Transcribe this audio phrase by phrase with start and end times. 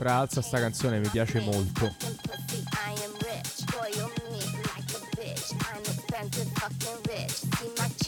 [0.00, 1.94] Fra alza sta canzone, mi piace molto.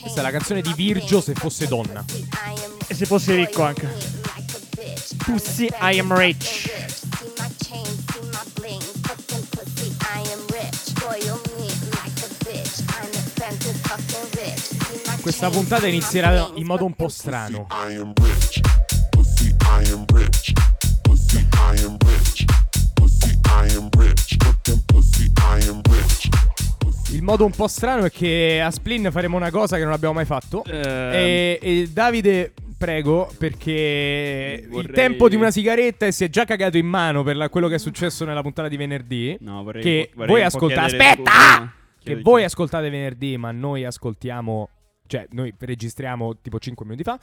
[0.01, 2.03] Questa è la canzone di Virgio se fosse donna.
[2.87, 3.87] E se fossi ricco anche.
[5.19, 6.71] Pussy, I am rich.
[15.21, 17.67] Questa puntata inizierà in modo un po' strano.
[17.71, 18.61] I am rich.
[19.11, 20.72] Pussy, I am rich.
[27.11, 30.15] Il modo un po' strano è che a Splin faremo una cosa che non abbiamo
[30.15, 30.65] mai fatto.
[30.65, 31.13] Ehm.
[31.13, 36.45] E, e Davide, prego, perché il Vorrei- tempo di una sigaretta e si è già
[36.45, 39.37] cagato in mano per la- quello che è successo nella puntata di venerdì.
[39.41, 41.31] No, vorrei Che vorrei voi ascoltate- aspetta!
[41.31, 41.73] scusa.
[42.03, 44.69] Che voi ascoltate venerdì, ma noi ascoltiamo.
[45.07, 47.19] Cioè, noi registriamo tipo 5 minuti fa.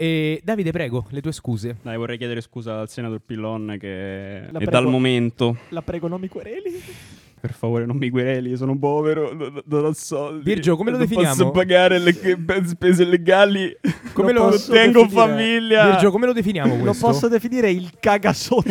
[0.00, 1.78] E Davide, prego, le tue scuse.
[1.82, 4.70] Dai, vorrei chiedere scusa al senatore Pillon che La è prego.
[4.70, 5.56] dal momento.
[5.70, 6.80] La prego, non mi quereli.
[7.40, 10.42] Per favore, non mi quereli, io sono povero, non, non ho soldi.
[10.42, 11.34] Virgio, come lo non definiamo?
[11.36, 12.12] posso pagare le
[12.66, 13.76] spese legali.
[14.12, 15.90] Come Lo lo, posso tengo definire- famiglia.
[15.90, 17.06] Virgio, come lo definiamo Lo questo?
[17.06, 18.68] posso definire il cagasotto.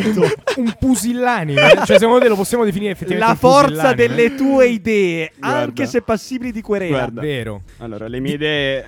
[0.56, 1.60] un pusillanime.
[1.86, 5.58] cioè, secondo te lo possiamo definire effettivamente La forza delle tue idee, Guarda.
[5.58, 6.96] anche se passibili di querela.
[6.98, 7.20] Guarda.
[7.22, 7.62] Vero.
[7.78, 8.86] Allora, le mie idee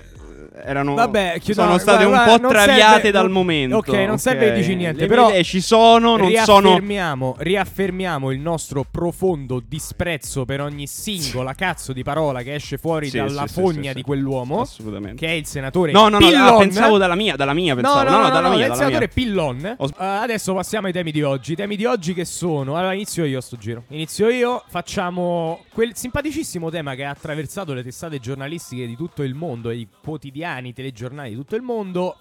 [0.65, 3.77] erano Vabbè, chiudo- sono state guarda, un po' traviate serve- dal non- momento.
[3.77, 8.41] ok, non serve che dici niente, Le però ci sono, non sono riaffermiamo, riaffermiamo il
[8.41, 13.55] nostro profondo disprezzo per ogni singola cazzo di parola che esce fuori Sì, dalla sì,
[13.61, 14.61] fogna sì, di quell'uomo.
[14.61, 15.17] assolutamente.
[15.25, 18.03] Che è il senatore No, no, no, ah, pensavo dalla mia, dalla mia pensavo.
[18.03, 19.25] No, no, no, dalla no, mia, dalla senatore mia.
[19.25, 19.75] Pillon.
[19.79, 21.53] Uh, adesso passiamo ai temi di oggi.
[21.53, 22.77] I temi di oggi che sono.
[22.77, 23.85] Allora, inizio io sto giro.
[23.89, 24.63] Inizio io.
[24.69, 29.77] Facciamo quel simpaticissimo tema che ha attraversato le testate giornalistiche di tutto il mondo e
[29.77, 32.17] i quotidiani, i telegiornali di tutto il mondo.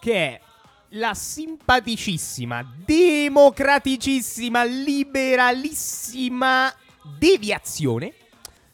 [0.00, 0.40] Che è
[0.90, 6.72] la simpaticissima, democraticissima, liberalissima
[7.18, 8.12] deviazione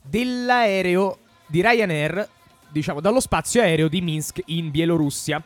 [0.03, 2.29] dell'aereo di Ryanair,
[2.69, 5.43] diciamo, dallo spazio aereo di Minsk in Bielorussia.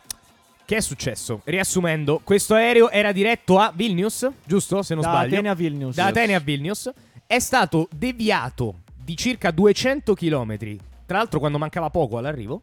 [0.66, 1.42] Che è successo?
[1.44, 4.82] Riassumendo, questo aereo era diretto a Vilnius, giusto?
[4.82, 5.34] Se non Da sbaglio.
[5.34, 5.94] Atene a Vilnius.
[5.94, 6.90] Da Atene a Vilnius.
[7.26, 10.56] È stato deviato di circa 200 km,
[11.04, 12.62] tra l'altro quando mancava poco all'arrivo,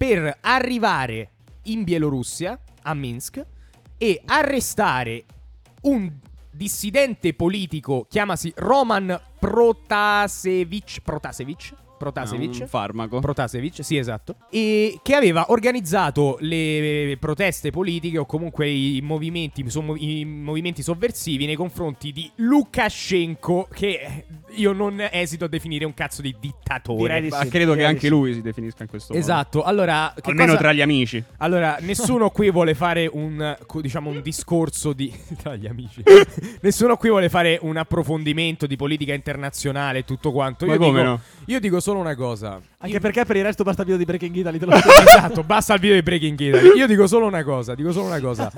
[0.00, 1.30] per arrivare
[1.64, 3.44] in Bielorussia, a Minsk,
[3.98, 5.26] e arrestare
[5.82, 6.10] un
[6.50, 11.02] dissidente politico, chiamasi Roman Protasevich.
[11.02, 11.74] Protasevich?
[12.00, 12.60] Protasevich?
[12.62, 13.20] Un farmaco.
[13.20, 14.36] Protasevich, sì, esatto.
[14.48, 19.62] E che aveva organizzato le proteste politiche o comunque i movimenti,
[19.98, 26.22] i movimenti sovversivi nei confronti di Lukashenko, che io non esito a definire un cazzo
[26.22, 27.20] di dittatore.
[27.20, 28.08] Di Ma sì, credo che anche sì.
[28.08, 29.22] lui si definisca in questo modo.
[29.22, 30.14] Esatto, allora...
[30.14, 31.22] che Almeno cosa- tra gli amici.
[31.36, 35.12] Allora, nessuno qui vuole fare un, diciamo, un discorso di...
[35.36, 36.02] tra gli amici.
[36.62, 40.64] nessuno qui vuole fare un approfondimento di politica internazionale e tutto quanto.
[40.64, 41.20] Io Ma come dico, no?
[41.46, 42.60] Io dico solo una cosa.
[42.78, 44.58] Anche perché per il resto basta il video di Breaking Italy.
[44.58, 44.72] Te lo
[45.06, 46.76] esatto, basta il video di Breaking Italy.
[46.78, 48.50] Io dico solo una cosa, dico solo una cosa.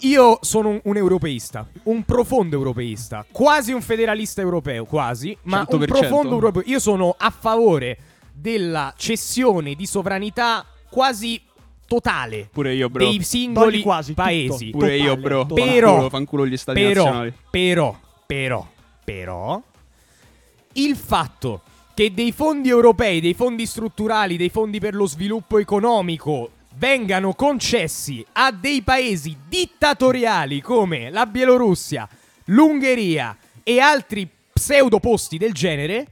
[0.00, 5.78] Io sono un, un europeista, un profondo europeista, quasi un federalista europeo, quasi, ma un
[5.78, 5.84] 100%.
[5.86, 6.62] profondo europeo.
[6.66, 7.96] Io sono a favore
[8.32, 11.40] della cessione di sovranità quasi
[11.86, 13.04] totale Pure io, bro.
[13.04, 14.22] dei singoli Togli quasi tutto.
[14.22, 14.70] paesi.
[14.70, 15.46] Pure io, totale, bro.
[15.46, 15.70] totale.
[15.70, 17.32] Però- Fanculo, fanculo gli stati Però, nazionali.
[17.50, 18.68] però, però,
[19.04, 19.62] però,
[20.74, 21.60] il fatto
[21.94, 28.24] che dei fondi europei, dei fondi strutturali, dei fondi per lo sviluppo economico vengano concessi
[28.32, 32.08] a dei paesi dittatoriali come la Bielorussia,
[32.46, 36.06] l'Ungheria e altri pseudoposti del genere,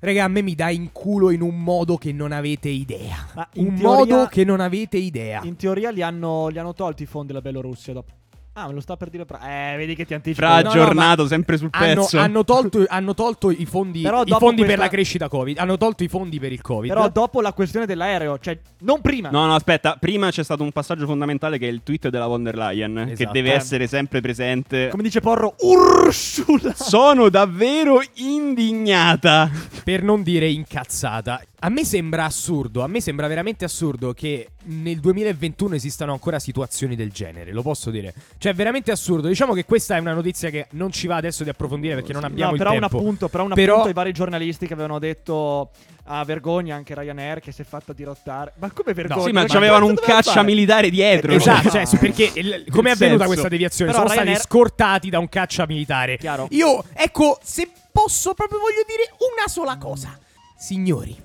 [0.00, 3.48] raga, a me mi dà in culo in un modo che non avete idea.
[3.54, 5.40] Un teoria- modo che non avete idea.
[5.44, 8.12] In teoria li hanno, li hanno tolti i fondi della Bielorussia dopo.
[8.58, 9.26] Ah, me lo sta per dire.
[9.26, 9.40] Pra-
[9.72, 10.46] eh, vedi che ti anticipo.
[10.46, 12.18] Fra no, aggiornato, sempre sul Hanno, pezzo.
[12.18, 15.58] hanno tolto, hanno tolto i fondi, Però i fondi per questa- la crescita Covid.
[15.58, 16.90] Hanno tolto i fondi per il Covid.
[16.90, 19.28] Però dopo la questione dell'aereo, cioè non prima.
[19.28, 19.96] No, no, aspetta.
[20.00, 23.02] Prima c'è stato un passaggio fondamentale che è il tweet della von der Leyen.
[23.08, 23.32] Che Esatto.
[23.32, 23.56] deve Eh.
[23.56, 24.88] essere sempre presente.
[24.88, 26.72] Come dice Porro, Ursula.
[26.74, 29.50] Sono davvero indignata.
[29.84, 31.40] per non dire incazzata.
[31.60, 36.94] A me sembra assurdo, a me sembra veramente assurdo che nel 2021 esistano ancora situazioni
[36.96, 38.12] del genere, lo posso dire.
[38.36, 39.26] Cioè, è veramente assurdo.
[39.26, 42.24] Diciamo che questa è una notizia che non ci va adesso di approfondire perché non
[42.24, 42.96] abbiamo no, il però un tempo.
[42.98, 45.70] appunto, però un Però- appunto ai vari giornalisti che avevano detto
[46.08, 48.52] a vergogna anche Ryanair che si è fatta dirottare.
[48.58, 49.24] Ma come vergogna?
[49.24, 50.46] sì, ma c'avevano un caccia fare?
[50.46, 51.32] militare dietro.
[51.32, 53.26] Esatto, Cioè, perché il- come è avvenuta senso.
[53.28, 53.90] questa deviazione?
[53.92, 56.18] Però Sono stati Ryanair- scortati da un caccia militare.
[56.18, 56.48] Chiaro.
[56.50, 60.16] Io, ecco, se posso proprio voglio dire una sola cosa.
[60.58, 61.16] Signori,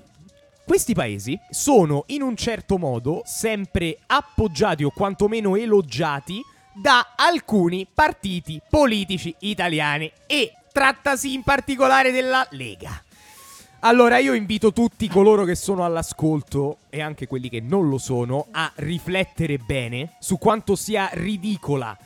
[0.64, 6.40] questi paesi sono in un certo modo sempre appoggiati o quantomeno elogiati
[6.72, 13.02] da alcuni partiti politici italiani e trattasi in particolare della Lega.
[13.80, 18.46] Allora io invito tutti coloro che sono all'ascolto e anche quelli che non lo sono
[18.52, 21.98] a riflettere bene su quanto sia ridicola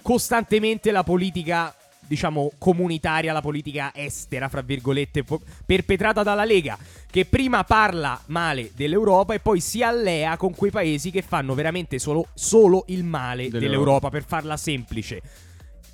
[0.00, 1.74] costantemente la politica
[2.06, 6.76] diciamo comunitaria, la politica estera, fra virgolette, po- perpetrata dalla Lega,
[7.10, 11.98] che prima parla male dell'Europa e poi si allea con quei paesi che fanno veramente
[11.98, 13.58] solo, solo il male Dell'Europa.
[13.60, 15.20] dell'Europa, per farla semplice.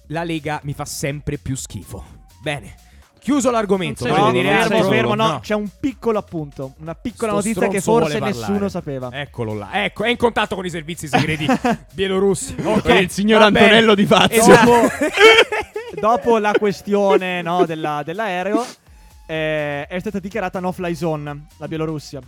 [0.08, 2.04] La Lega mi fa sempre più schifo.
[2.42, 2.74] Bene.
[3.20, 5.40] Chiuso l'argomento, No, dire fermo, fermo, no, No.
[5.40, 9.10] c'è un piccolo appunto, una piccola Sto notizia che forse nessuno sapeva.
[9.12, 9.84] Eccolo là.
[9.84, 11.46] Ecco, è in contatto con i servizi segreti
[11.92, 12.54] bielorussi.
[12.62, 13.64] Ok, il signor va bene.
[13.66, 14.40] Antonello Di Fazio.
[14.40, 14.70] Esatto.
[15.98, 18.64] Dopo la questione no, della- dell'aereo,
[19.26, 22.20] eh, è stata dichiarata no fly zone la Bielorussia.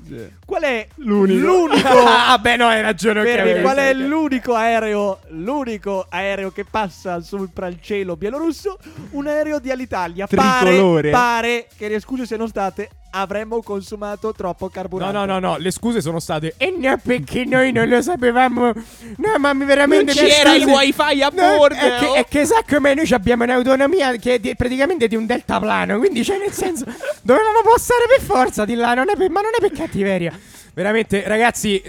[0.44, 1.66] Qual è l'unico?
[2.06, 3.20] ah, beh, no, hai ragione.
[3.20, 3.96] ok, Fermi, ok, qual è ok.
[3.96, 7.50] l'unico aereo, l'unico aereo che passa sul
[7.80, 8.78] cielo bielorusso?
[9.10, 10.26] Un aereo di Alitalia.
[10.26, 11.10] Tricolore.
[11.10, 15.12] Pare, pare che le scuse siano state avremmo consumato troppo No, carburante.
[15.16, 16.54] no, no, no, le scuse sono state.
[16.56, 18.72] E no, perché noi non lo sapevamo.
[19.16, 20.12] No, ma mi veramente.
[20.14, 21.74] Non c'era il wifi a No, bordo.
[21.76, 25.26] È che, è che sa come noi abbiamo un'autonomia che è di- praticamente di un
[25.26, 25.98] deltaplano.
[25.98, 26.84] Quindi, cioè, nel senso,
[27.22, 28.94] dovevamo passare per forza di là.
[28.94, 30.32] Non è per- ma non è per cattiveria.
[30.74, 31.82] Veramente, ragazzi.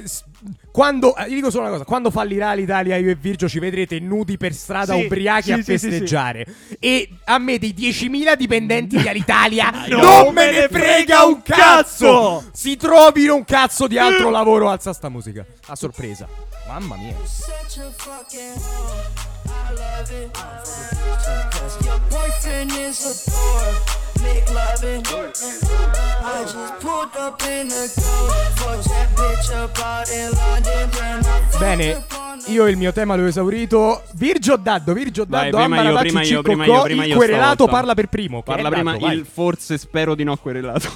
[0.71, 3.99] Quando, eh, vi dico solo una cosa: quando fallirà l'Italia, io e Virgio ci vedrete
[3.99, 5.89] nudi per strada, Sì, ubriachi sì, a sì, sì, sì.
[5.89, 6.45] festeggiare.
[6.79, 12.43] E a me dei 10.000 dipendenti di Alitalia Non non me ne frega un cazzo!
[12.51, 14.69] Si trovino un cazzo di altro lavoro.
[14.69, 15.45] Alza sta musica.
[15.67, 16.27] A sorpresa.
[16.67, 17.15] Mamma mia.
[17.25, 19.31] Such a fucking whore.
[19.45, 20.31] I love it.
[21.51, 24.01] Cause your boyfriend is a whore.
[24.23, 25.03] Make loving.
[25.05, 28.31] I just pulled up in the coat.
[28.55, 30.31] Fuck that bitch up out in
[31.59, 32.03] Bene,
[32.47, 34.03] io il mio tema l'ho esaurito.
[34.13, 37.67] Virgio Daddo, Virgio Vai, Daddo, prima io, prima io, prima io, prima il io querelato
[37.67, 38.41] parla per primo.
[38.41, 39.17] Parla prima vai.
[39.17, 40.89] il forse spero di no querelato.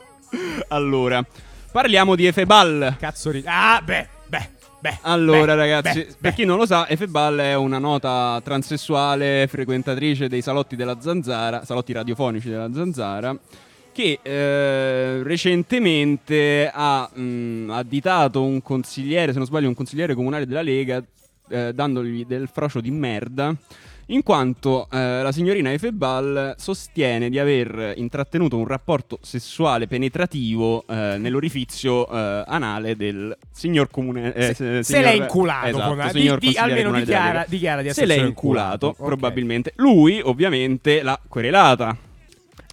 [0.68, 1.24] allora,
[1.72, 2.96] parliamo di Efebal.
[2.98, 4.48] Cazzo ri- Ah, beh, beh,
[4.80, 4.98] beh.
[5.02, 10.28] Allora, beh, ragazzi, beh, per chi non lo sa, Efebal è una nota transessuale frequentatrice
[10.28, 13.34] dei salotti della Zanzara, salotti radiofonici della Zanzara,
[13.94, 20.62] che eh, recentemente ha mh, additato un consigliere, se non sbaglio, un consigliere comunale della
[20.62, 21.02] Lega,
[21.48, 23.54] eh, dandogli del frocio di merda.
[24.08, 31.16] In quanto eh, la signorina Efebal sostiene di aver intrattenuto un rapporto sessuale penetrativo eh,
[31.16, 34.34] nell'orifizio eh, anale del signor comune.
[34.34, 38.20] eh, Se, se signor- l'è inculato, esatto, di- di- almeno dichiara, dichiara di Se essere
[38.20, 39.04] l'è inculato, Ok.
[39.04, 39.72] probabilmente.
[39.76, 41.96] Lui, ovviamente, l'ha querelata.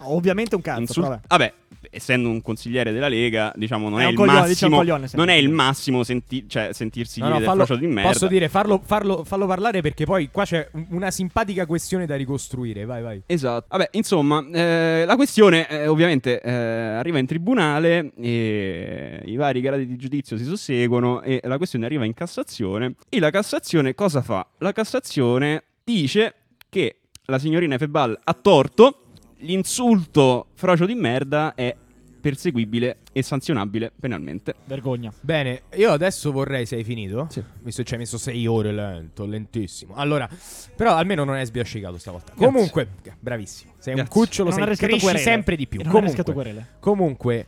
[0.04, 0.80] Ovviamente un cazzo.
[0.80, 1.20] Insul- vabbè.
[1.26, 1.52] Vabbè,
[1.90, 4.76] essendo un consigliere della Lega, diciamo, non È è, il coglione, massimo.
[4.78, 8.10] coglione, non è il massimo senti- cioè, sentirsi No, dire no, del fallo, di merda.
[8.10, 12.14] posso dire, farlo, farlo- fallo parlare perché poi qua c'è un- una simpatica questione da
[12.16, 12.84] ricostruire.
[12.84, 13.22] Vai, vai.
[13.26, 13.66] Esatto.
[13.70, 19.86] Vabbè, insomma, eh, la questione eh, ovviamente eh, arriva in tribunale e i vari gradi
[19.86, 22.94] di giudizio si susseguono e la questione arriva in Cassazione.
[23.08, 24.46] E la Cassazione cosa fa?
[24.58, 26.34] La Cassazione dice
[26.68, 26.96] che
[27.26, 29.01] la signorina Febal ha torto,
[29.42, 31.74] l'insulto frocio di merda è
[32.20, 34.54] perseguibile e sanzionabile penalmente.
[34.64, 35.12] Vergogna.
[35.20, 37.26] Bene, io adesso vorrei, se hai finito?
[37.28, 37.42] Sì.
[37.60, 39.94] Visto che ci hai messo 6 ore lento, lentissimo.
[39.94, 40.28] Allora,
[40.76, 42.32] però almeno non hai sbiascicato stavolta.
[42.36, 42.88] Comunque,
[43.18, 43.72] bravissimo.
[43.78, 44.20] Sei un Grazie.
[44.20, 45.22] cucciolo, E non sei, cresci querele.
[45.24, 45.80] sempre di più.
[45.80, 47.46] E non Comunque, comunque,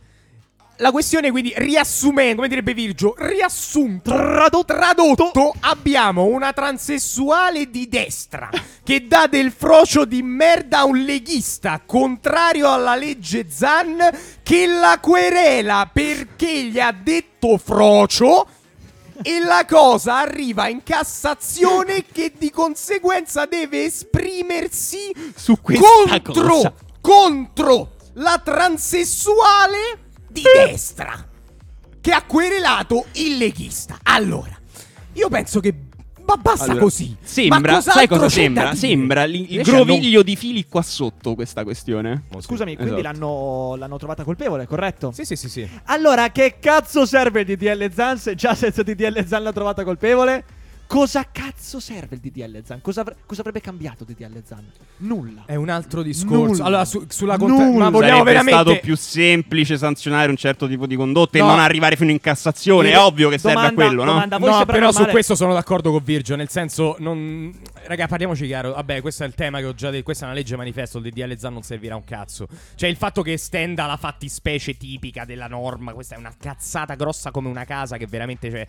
[0.77, 4.65] la questione quindi, riassumendo, come direbbe Virgio, riassunto, Tradotto.
[4.65, 8.49] tradotto, abbiamo una transessuale di destra
[8.83, 13.97] che dà del frocio di merda a un leghista contrario alla legge Zan
[14.43, 18.47] che la querela perché gli ha detto frocio
[19.21, 25.85] e la cosa arriva in Cassazione che di conseguenza deve esprimersi Su questa
[26.21, 26.73] contro, cosa.
[26.99, 29.99] contro la transessuale
[30.35, 31.25] di destra
[32.01, 33.97] che ha querelato il leghista.
[34.03, 34.55] Allora,
[35.13, 35.73] io penso che
[36.25, 37.15] ma basta Allora, così.
[37.21, 38.73] Sembra, Ma sai cos'altro cosa sembra?
[38.73, 42.23] Sembra il Invece groviglio di fili qua sotto questa questione.
[42.39, 43.13] Scusami, quindi Esatto.
[43.13, 45.11] l'hanno, l'hanno trovata colpevole, corretto?
[45.11, 45.69] Sì, sì, sì, sì.
[45.85, 50.43] Allora, che cazzo serve il DDL Zan se già senza DDL Zan l'ha trovata colpevole?
[50.87, 52.79] Cosa cazzo serve il DDL Zan?
[52.79, 54.63] Cosa, avre- cosa avrebbe cambiato il DDL Zan?
[54.97, 55.43] Nulla.
[55.45, 56.51] È un altro discorso.
[56.53, 56.63] Nulla.
[56.65, 57.83] Allora, su- sulla contra- Nulla.
[57.85, 61.45] Ma vogliamo Sarebbe veramente stato più semplice sanzionare un certo tipo di condotte No.
[61.45, 62.91] e non arrivare fino in Cassazione.
[62.91, 64.11] È ovvio che serve a domanda- quello, no?
[64.13, 66.35] domanda, voi No, sembra però su questo sono d'accordo con Virgio.
[66.35, 67.51] Nel senso, non.
[67.87, 68.73] Raga, parliamoci chiaro.
[68.73, 70.03] Vabbè, questo è il tema che ho già detto.
[70.03, 70.99] Questa è una legge manifesto.
[70.99, 72.47] Il DDL Zan non servirà un cazzo.
[72.75, 75.93] Cioè, il fatto che estenda la fattispecie tipica della norma.
[75.93, 77.97] Questa è una cazzata grossa come una casa.
[77.97, 78.65] Che veramente, cioè.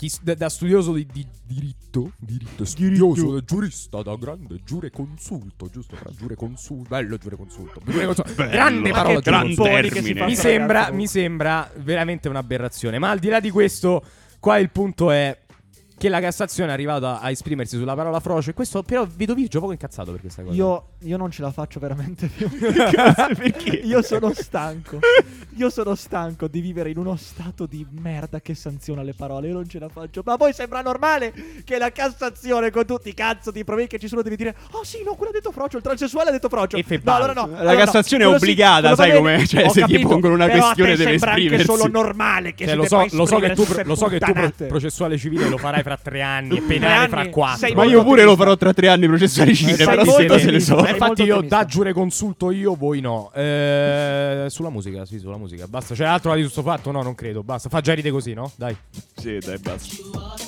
[0.00, 5.68] Chi da, da studioso di, di diritto, diritto, studioso, da giurista, da grande giure consulto,
[5.68, 5.94] giusto?
[5.94, 7.82] Fra giure consulto, bello giure consulto.
[7.84, 8.32] Giure consulto.
[8.48, 9.62] grande parola, gran consulto.
[9.64, 10.24] pipponi che si termine.
[10.24, 12.98] Mi sembra, mi sembra veramente un'aberrazione.
[12.98, 14.02] Ma al di là di questo,
[14.38, 15.38] qua il punto è
[16.00, 18.54] che la Cassazione è arrivata a esprimersi sulla parola froce.
[18.54, 20.54] Questo, però, vedo Virgio poco incazzato per questa cosa.
[20.54, 22.48] Io, io non ce la faccio veramente più.
[22.58, 23.82] Perché?
[23.84, 24.98] Io sono stanco.
[25.56, 29.48] Io sono stanco di vivere in uno stato di merda che sanziona le parole.
[29.48, 30.22] Io non ce la faccio.
[30.24, 33.98] Ma a voi sembra normale che la Cassazione, con tutti i cazzo di problemi che
[33.98, 36.48] ci sono, devi dire: Oh sì, no, quello ha detto frocio, il transessuale ha detto
[36.48, 36.78] frocio.
[36.78, 37.46] E no, allora no.
[37.46, 37.84] La allora no.
[37.84, 39.44] Cassazione è sì, obbligata, va sai com'è?
[39.44, 41.66] Cioè, Ho se ti capito, pongono una questione deve sembra anche esprimersi.
[41.66, 44.32] solo normale che Cioè, si lo, so, lo so che tu, lo so che tu
[44.32, 47.58] pro- processuale civile lo farai fra tre anni e penale fra quattro.
[47.58, 50.60] sei Ma io pure lo farò tra tre anni processuale civile, però molto se ne
[50.60, 50.78] so.
[50.86, 53.32] Infatti io da giure consulto io, voi no.
[53.34, 55.66] Eh, sulla musica, sì, sulla musica.
[55.66, 55.94] Basta.
[55.94, 56.90] C'è altro da dire su sto fatto?
[56.92, 57.42] No, non credo.
[57.42, 57.68] Basta.
[57.68, 58.50] Fa già ride così, no?
[58.56, 58.76] Dai.
[59.16, 60.39] Sì, dai, basta.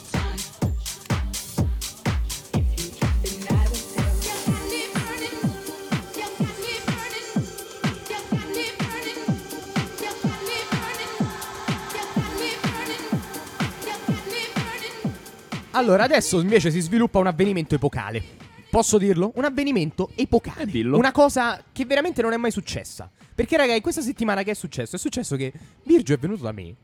[15.72, 18.22] Allora, adesso invece si sviluppa un avvenimento epocale.
[18.68, 19.32] Posso dirlo?
[19.36, 20.62] Un avvenimento epocale.
[20.62, 20.98] Eh, dillo.
[20.98, 23.10] Una cosa che veramente non è mai successa.
[23.34, 24.96] Perché, raga, in questa settimana che è successo?
[24.96, 25.52] È successo che
[25.84, 26.74] Virgio è venuto da me.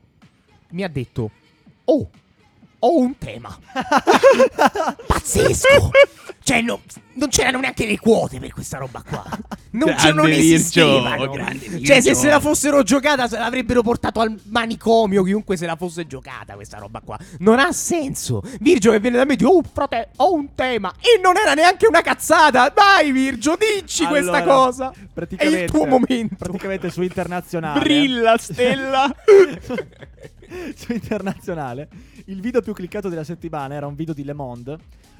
[0.71, 1.29] Mi ha detto:
[1.85, 2.09] Oh,
[2.79, 3.57] ho un tema.
[5.07, 5.91] Pazzesco.
[6.41, 6.81] Cioè, no-
[7.13, 9.23] non c'erano neanche le quote per questa roba qua.
[9.71, 11.31] Non, Grande non esistevano.
[11.83, 15.21] Cioè, se se la fossero giocata, se l'avrebbero portato al manicomio.
[15.23, 17.19] Chiunque se la fosse giocata, questa roba qua.
[17.39, 18.41] Non ha senso.
[18.61, 20.91] Virgio che viene da me e dice: Oh, frate, ho un tema.
[20.99, 22.69] E non era neanche una cazzata.
[22.69, 24.93] Dai, Virgio, dici questa Allora, cosa.
[25.35, 26.35] È il tuo momento.
[26.37, 27.79] Praticamente su internazionale.
[27.81, 29.13] Brilla, stella.
[30.75, 31.87] su internazionale.
[32.25, 34.77] Il video più cliccato della settimana era un video di Le Monde.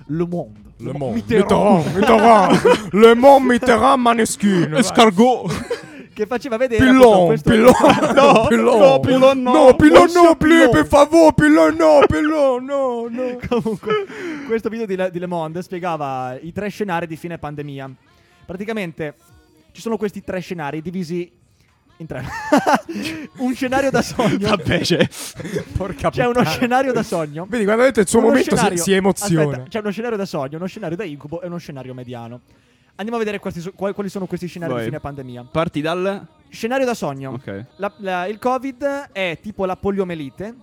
[0.08, 0.60] Le Monde.
[0.78, 1.16] Le Monde.
[1.16, 1.86] Mitterrand.
[1.96, 2.52] Mitterrand.
[2.52, 2.94] Mitterrand.
[2.94, 4.76] Le Monde Mitterrand Maneskin.
[4.76, 5.78] Escargot.
[6.20, 7.72] Che faceva vedere Pilon, questo No,
[8.50, 9.52] pilon, no, pilon no.
[9.54, 10.70] no, Monsieur no, Pilon.
[10.70, 13.40] per favore, no, pilon no, no.
[13.48, 14.06] Comunque,
[14.46, 17.90] questo video di Le, di Le Monde spiegava i tre scenari di fine pandemia.
[18.46, 19.16] Praticamente
[19.72, 21.32] ci sono questi tre scenari divisi
[22.00, 22.26] in tre.
[23.38, 24.50] un scenario da sogno.
[24.56, 25.08] Vabbè, cioè.
[25.78, 27.46] Porca C'è uno scenario da sogno.
[27.48, 29.42] Vedi, quando detto il suo Uno momento si, scenario- si emoziona.
[29.52, 32.42] Aspetta, c'è uno scenario da sogno, uno scenario da incubo e uno scenario mediano.
[32.96, 34.82] Andiamo a vedere quali, quali sono questi scenari Vai.
[34.82, 35.46] di fine pandemia.
[35.52, 36.26] Parti dal.
[36.50, 37.32] Scenario da sogno.
[37.32, 37.66] Ok.
[37.78, 40.56] La- la- il Covid è tipo la poliomelite,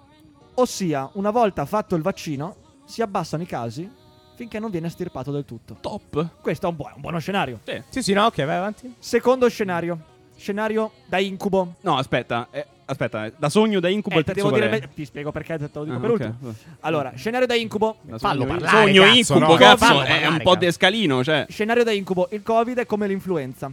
[0.55, 3.89] ossia, una volta fatto il vaccino, si abbassano i casi
[4.35, 5.79] finché non viene estirpato del tutto.
[5.81, 6.41] Top.
[6.43, 7.61] Questo è un, buo- un buono scenario.
[7.65, 7.83] Sì.
[7.89, 8.95] Sì, sì, no, ok, vai avanti.
[8.99, 9.99] Secondo scenario,
[10.37, 11.75] scenario da incubo.
[11.81, 12.49] No, aspetta.
[12.51, 15.69] eh, aspetta, da sogno, da incubo Eh, il terzo dire me- ti spiego perché te
[15.73, 16.21] lo dico Ah, per ok.
[16.21, 16.55] ultimo.
[16.81, 17.97] Allora, scenario da incubo.
[18.03, 19.55] Da Fallo sogno, parlare, Sogno cazzo, incubo, no?
[19.59, 21.47] cazzo, Fallo è parlare, un po' descalino, cioè.
[21.49, 23.71] Scenario da incubo, il Covid è come l'influenza.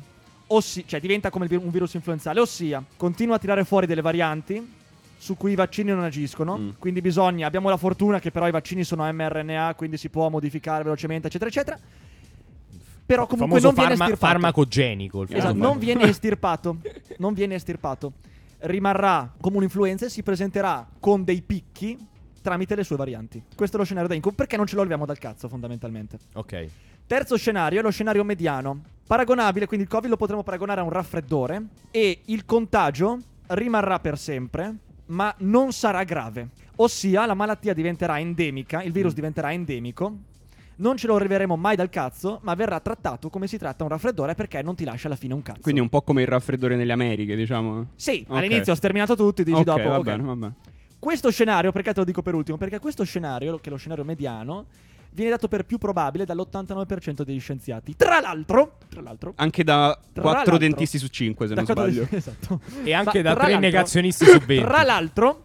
[0.47, 4.81] Ossi- cioè diventa come un virus influenzale, ossia continua a tirare fuori delle varianti
[5.17, 6.69] su cui i vaccini non agiscono, Mm.
[6.79, 10.83] quindi bisogna, abbiamo la fortuna che però i vaccini sono mRNA, quindi si può modificare
[10.83, 11.79] velocemente, eccetera, eccetera.
[13.15, 14.33] Però comunque non viene farma- estirpato.
[14.33, 15.21] farmacogenico.
[15.23, 16.77] il Esatto, non viene estirpato.
[17.17, 18.13] Non viene estirpato.
[18.59, 21.97] Rimarrà come un'influenza e si presenterà con dei picchi
[22.41, 23.41] tramite le sue varianti.
[23.55, 26.17] Questo è lo scenario da incubo perché non ce lo leviamo dal cazzo fondamentalmente.
[26.33, 26.67] Ok.
[27.07, 28.81] Terzo scenario è lo scenario mediano.
[29.05, 34.17] Paragonabile, quindi il Covid lo potremmo paragonare a un raffreddore e il contagio rimarrà per
[34.17, 34.75] sempre,
[35.07, 36.49] ma non sarà grave.
[36.77, 40.17] Ossia, la malattia diventerà endemica, il virus diventerà endemico.
[40.75, 44.33] Non ce lo riveremo mai dal cazzo, ma verrà trattato come si tratta un raffreddore
[44.33, 45.61] perché non ti lascia alla fine un cazzo.
[45.61, 47.89] Quindi un po' come il raffreddore nelle Americhe, diciamo.
[47.95, 48.37] Sì, Ok.
[48.37, 49.89] all'inizio ho sterminato tutti, dici Ok, dopo.
[49.89, 50.03] va ok.
[50.03, 50.53] bene, va bene.
[50.97, 52.57] Questo scenario, perché te lo dico per ultimo?
[52.57, 54.65] Perché questo scenario, che è lo scenario mediano,
[55.11, 57.95] viene dato per più probabile dall'89% degli scienziati.
[57.95, 62.07] Tra l'altro, tra l'altro, Anche da Tra 4 l'altro- dentisti su 5, se non sbaglio.
[62.09, 62.61] Esatto.
[62.83, 64.65] E anche Ma da tra tre l'altro- negazionisti su 20.
[64.65, 65.42] Tra l'altro,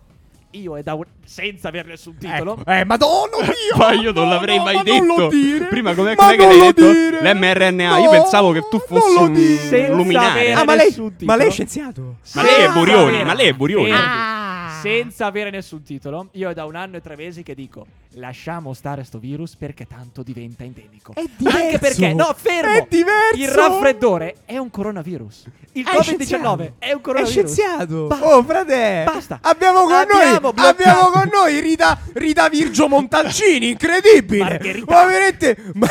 [0.53, 2.71] io e da un- senza avere nessun titolo, Ecco.
[2.71, 3.77] Eh, madonna Dio!
[3.77, 5.21] Ma io non no, l'avrei no, mai ma non detto.
[5.21, 5.65] lo dire.
[5.67, 6.91] Prima com'è- Ma che l'hai detto?
[6.93, 7.21] dire.
[7.35, 7.99] L'mRNA.
[7.99, 10.53] Io No, pensavo che tu fossi un luminare.
[10.55, 12.17] Ah, ma lei, ma lei è scienziato?
[12.35, 13.91] Ma lei è Burioni, ma lei è Burioni.
[13.91, 14.38] Fermi.
[14.81, 18.73] Senza avere nessun titolo, io è da un anno e tre mesi che dico: lasciamo
[18.75, 21.13] stare sto virus perché tanto diventa endemico.
[21.15, 21.59] È diverso.
[21.65, 22.73] Anche perché, no, fermo!
[22.73, 23.35] È diverso.
[23.37, 25.45] Il raffreddore è un coronavirus.
[25.73, 26.73] Il È Covid-19 scienziato.
[26.79, 27.31] è un È coronavirus.
[27.31, 28.07] scienziato.
[28.07, 28.27] Basta.
[28.37, 29.03] Oh, frate.
[29.05, 29.39] Basta.
[29.43, 30.41] Abbiamo con Abbiamo noi.
[30.41, 30.69] bloccato.
[30.69, 33.71] Abbiamo con noi Rita, Rita Virgio Montalcini.
[33.71, 34.43] Incredibile.
[34.45, 34.95] Margherita.
[34.95, 35.57] Ma veramente.
[35.75, 35.89] ma-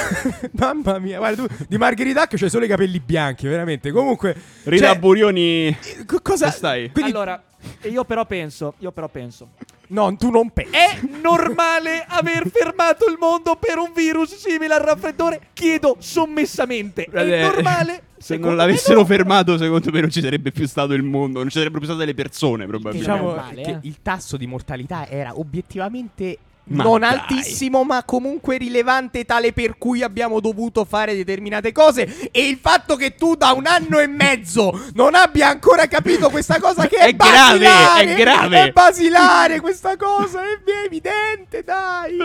[0.52, 1.18] mamma mia.
[1.18, 3.92] Guarda, tu di Margherita che c'hai solo i capelli bianchi, veramente.
[3.92, 4.36] Comunque.
[4.64, 5.78] Rita cioè, Burioni.
[6.06, 6.92] co- cosa stai?
[6.92, 7.42] Quindi, Allora,
[7.82, 9.50] E io però penso, io però penso,
[9.90, 10.72] No, tu non pensi.
[10.74, 15.50] è normale aver fermato il mondo per un virus simile al raffreddore?
[15.54, 18.04] Chiedo sommessamente, è normale?
[18.18, 19.06] Se non l'avessero no.
[19.06, 22.04] fermato, secondo me non ci sarebbe più stato il mondo, non ci sarebbero più state
[22.04, 23.12] le persone, probabilmente.
[23.12, 23.80] Diciamo male, che eh.
[23.84, 26.38] il tasso di mortalità era obiettivamente
[26.70, 27.14] Ma non dai.
[27.14, 32.30] altissimo, ma comunque rilevante, tale per cui abbiamo dovuto fare determinate cose.
[32.32, 36.60] E il fatto che tu da un anno e mezzo non abbia ancora capito questa
[36.60, 38.64] cosa che è, È grave, basilare, è grave.
[38.66, 42.18] È basilare questa cosa, è evidente, dai.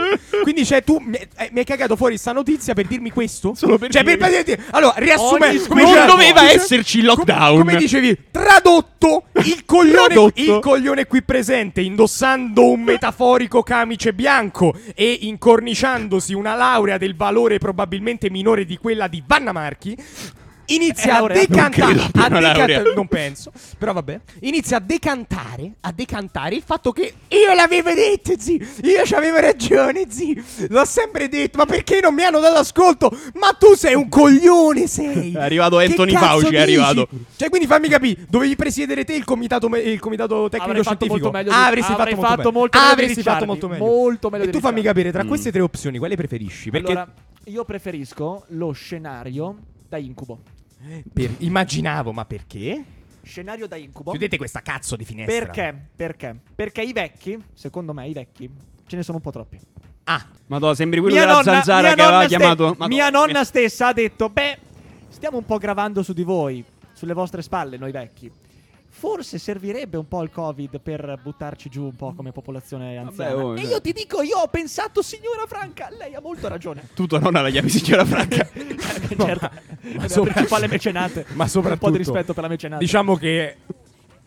[0.43, 3.55] Quindi, cioè, tu mi, eh, mi hai cagato fuori sta notizia per dirmi questo?
[3.55, 7.59] Solo per cioè, dire- per Allora, riassumendo, come non doveva dice- esserci il come- lockdown.
[7.59, 10.41] Come, dicevi, tradotto il coglione, Tradotto.
[10.41, 14.31] il coglione qui presente, indossando un metaforico camice bianco
[14.95, 19.97] e incorniciandosi una laurea del valore probabilmente minore di quella di Vanna Marchi.
[20.65, 21.47] È Inizia a laureata?
[21.47, 22.83] decantare, Non a una decanta- laurea.
[22.95, 24.21] non penso, però vabbè.
[24.41, 30.07] Inizia a decantare, a decantare il fatto che io l'avevo detto, zi, io c'avevo ragione,
[30.09, 33.11] zi, l'ho sempre detto, ma perché non mi hanno dato ascolto?
[33.35, 35.33] Ma tu sei un coglione, sei.
[35.33, 36.57] È arrivato Che Anthony Fauci, è dici?
[36.81, 37.09] arrivato.
[37.37, 41.31] Cioè, quindi fammi capire, dovevi presiedere te il comitato, me- il comitato tecnico Avrei scientifico.
[41.31, 42.93] molto Ah, avresti fatto, fatto molto molto meglio.
[42.93, 43.85] avresti fatto molto meglio.
[43.85, 46.71] molto meglio E tu fammi capire, tra queste tre opzioni, quale preferisci?
[46.71, 47.13] Perché Allora,
[47.47, 49.57] io preferisco lo scenario
[49.93, 50.41] da incubo.
[51.13, 52.83] per- immaginavo, ma perché?
[53.23, 54.11] Scenario da incubo.
[54.11, 55.45] Chiudete questa cazzo di finestra.
[55.45, 55.87] Perché?
[55.95, 56.37] Perché?
[56.55, 58.51] Perché i vecchi, secondo me i vecchi,
[58.87, 59.61] ce ne sono un po' troppi.
[60.05, 62.65] Ah, Madonna, sembri quello Mia della nonna- zanzara mia che aveva nonna ste- chiamato.
[62.65, 64.59] Madonna, mia nonna stessa ha detto: Beh,
[65.09, 68.31] stiamo un po' gravando su di voi, sulle vostre spalle, noi vecchi.
[68.95, 73.43] Forse servirebbe un po' il Covid per buttarci giù un po' come popolazione anziana.
[73.43, 76.91] oh, e io ti dico, io ho pensato, signora Franca, lei ha molto ragione.
[76.95, 78.47] Tu tua nonna la chiami signora Franca.
[78.53, 81.27] certo, è la sopra- principale mecenate.
[81.33, 82.85] ma Un soprattutto po' di rispetto per la mecenate.
[82.85, 83.57] Diciamo che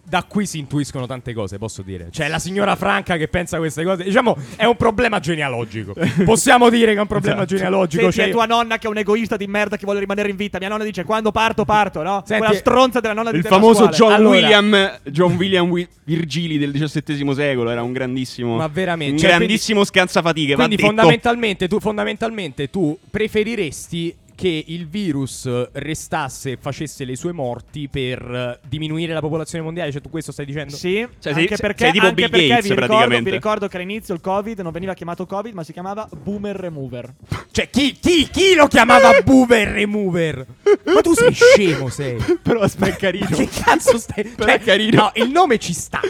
[0.08, 2.10] da qui si intuiscono tante cose, posso dire.
[2.12, 5.94] Cioè, la signora Franca che pensa queste cose, diciamo, è un problema genealogico.
[6.24, 7.56] Possiamo dire che è un problema Esatto.
[7.56, 8.02] genealogico.
[8.04, 10.36] Senti, Cioè, è tua nonna che è un egoista di merda che vuole rimanere in
[10.36, 10.60] vita.
[10.60, 12.24] Mia nonna dice: Quando parto, parto, no?
[12.26, 13.88] Senti, Quella stronza della nonna di Il famoso.
[13.88, 19.14] John Allora- William John William Wi- Virgili del XVII secolo era un grandissimo Ma veramente,
[19.14, 20.88] un cioè, grandissimo scansafatiche, va Quindi detto.
[20.88, 28.22] fondamentalmente tu, fondamentalmente tu preferiresti che il virus restasse e facesse le sue morti per
[28.22, 29.92] eh, diminuire la popolazione mondiale?
[29.92, 30.76] Cioè tu questo stai dicendo?
[30.76, 33.68] Sì, Cioè, anche sei- perché, sei tipo anche Bill perché Gates, vi, ricordo, vi ricordo
[33.68, 37.14] che all'inizio il Covid non veniva chiamato Covid, ma si chiamava Boomer Remover.
[37.56, 40.46] Cioè chi, chi, chi lo chiamava Boomer Remover?
[40.86, 42.18] Ma tu sei scemo, sei.
[42.44, 43.28] Però aspetta, è carino.
[43.30, 44.26] Ma che cazzo stai?
[44.26, 45.02] Però Cioè, è carino.
[45.04, 46.02] No, il nome ci sta.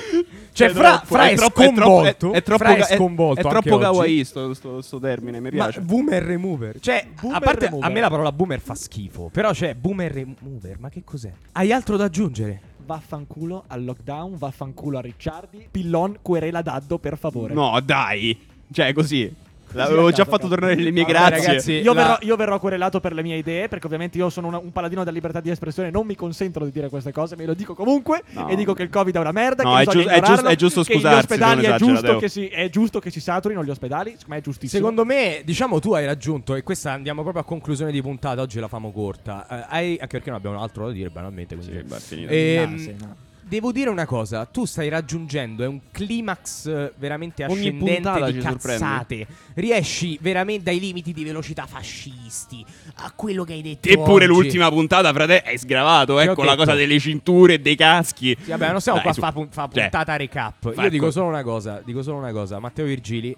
[0.55, 2.31] Cioè, È fra, troppo, fra è, troppo- è troppo- sconvolto.
[2.31, 3.39] È, è troppo, Fra è è- sconvolto.
[3.41, 5.81] è troppo kawaii sto, sto- sto termine, mi Ma piace.
[5.81, 6.79] boomer remover.
[6.79, 7.89] Cioè, Boomer a parte remover.
[7.89, 9.29] a me la parola boomer fa schifo.
[9.33, 10.77] Però c'è boomer remover.
[10.79, 11.29] Ma che cos'è?
[11.51, 12.61] Hai altro da aggiungere?
[12.85, 15.67] Vaffanculo al lockdown, vaffanculo a Ricciardi.
[15.69, 17.53] Pillon, querela Daddo, per favore.
[17.53, 18.39] No, dai.
[18.71, 19.33] Cioè, così.
[19.75, 21.47] L'avevo già caso, fatto tornare le mie Vabbè, grazie.
[21.47, 24.47] ragazzi, Io, la- verrò, io verrò querelato per le mie idee, perché ovviamente io sono
[24.47, 27.45] una- un paladino della libertà di espressione, non mi consentono di dire queste cose, me
[27.45, 28.47] lo dico comunque No.
[28.47, 30.49] e dico che il Covid è una merda, No, che è bisogna è giusto- ignorarlo,
[30.49, 32.19] è giusto che gli scusarsi, ospedali non è esagera, giusto, Teo.
[32.19, 34.79] che si, è giusto che si saturino gli ospedali, secondo me è giustissimo.
[34.81, 38.59] Secondo me, diciamo, tu hai raggiunto, e questa andiamo proprio a conclusione di puntata, oggi
[38.59, 39.45] la famo corta.
[39.49, 41.55] eh, hai, anche perché non abbiamo altro da dire, banalmente.
[41.55, 41.75] Quindi.
[41.77, 42.31] Sì, beh, è finito.
[42.31, 43.15] Ehm, Ah, sì, no.
[43.47, 48.33] Devo dire una cosa, tu stai raggiungendo è un climax eh, veramente Ogni ascendente di
[48.33, 48.51] ci sorprendi.
[48.81, 49.27] cazzate.
[49.53, 54.33] Riesci veramente dai limiti di velocità fascisti a quello che hai detto Eppure oggi.
[54.33, 56.63] l'ultima puntata, frate, hai sgravato, ecco la detto?
[56.63, 58.35] cosa delle cinture e dei caschi.
[58.41, 59.37] Sì, vabbè, non stiamo Dai, qua a su.
[59.39, 60.73] fa, fa Cioè, puntata recap.
[60.73, 61.19] fa Io dico cosa.
[61.19, 63.35] solo una cosa, dico solo una cosa, Matteo Virgili,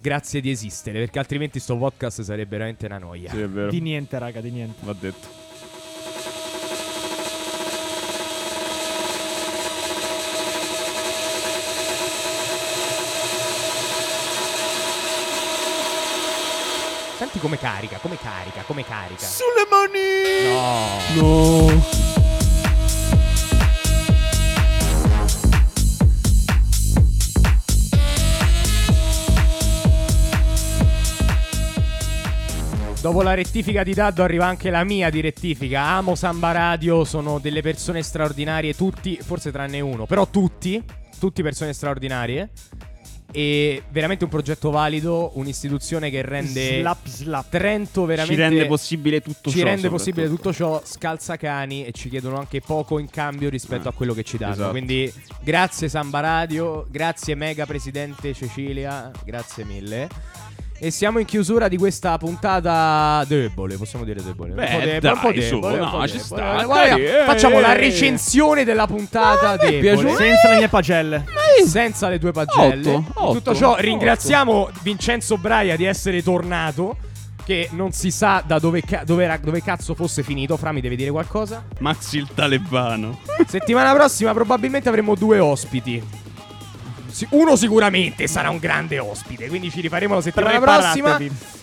[0.00, 3.30] grazie di esistere, perché altrimenti sto podcast sarebbe veramente una noia.
[3.30, 3.70] Sì, è vero.
[3.70, 4.78] Di niente, raga, di niente.
[4.84, 5.41] Va detto.
[17.22, 19.24] Senti come carica, come carica, come carica.
[19.24, 20.50] Sulle mani!
[20.50, 21.68] No.
[21.68, 21.84] No.
[33.00, 35.80] Dopo la rettifica di Daddo arriva anche la mia di rettifica.
[35.80, 40.82] Amo Samba Radio, sono delle persone straordinarie, tutti, forse tranne uno, però tutti,
[41.20, 42.50] tutti persone straordinarie.
[43.34, 47.48] E veramente un progetto valido, un'istituzione che rende Slap, slap.
[47.48, 49.64] Trento veramente Ci rende possibile tutto ci ciò.
[49.64, 53.92] rende possibile tutto ciò, scalza cani e ci chiedono anche poco in cambio rispetto Ah,
[53.92, 54.52] a quello che ci danno.
[54.52, 54.70] esatto.
[54.70, 55.10] Quindi
[55.42, 60.08] grazie Samba Radio, grazie mega presidente Cecilia, grazie mille.
[60.84, 64.52] E siamo in chiusura di questa puntata debole, possiamo dire debole.
[64.54, 66.24] Beh, un po' debole, dai, un po' su, debole, un no, po' ci debole.
[66.42, 67.78] sta, Guarda, dai, eh, facciamo la eh.
[67.78, 69.80] recensione della puntata Ah, mi è debole.
[69.80, 70.14] piaciuto.
[70.16, 71.24] Senza le mie pagelle.
[71.64, 72.80] Senza le tue pagelle.
[72.80, 73.80] Otto, In otto, Tutto ciò otto.
[73.80, 76.96] ringraziamo Vincenzo Braia di essere tornato.
[77.44, 80.56] Che non si sa da dove, ca- dove era- dove cazzo fosse finito.
[80.56, 81.64] Fra, mi devi dire qualcosa?
[81.78, 83.18] Maxi il talebano.
[83.46, 86.02] Settimana prossima probabilmente avremo due ospiti.
[87.30, 91.18] Uno sicuramente sarà un grande ospite, quindi ci rifaremo la settimana prossima.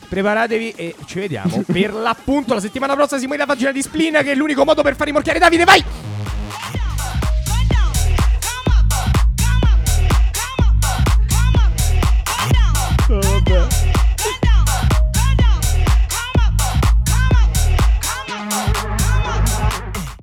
[0.08, 0.74] Preparatevi.
[0.76, 1.64] E ci vediamo.
[1.72, 4.82] per l'appunto la settimana prossima siamo in la pagina di Splin che è l'unico modo
[4.82, 5.84] per far rimorchiare Davide, vai!